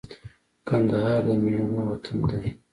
[0.67, 2.47] کندهار د مېړنو وطن دی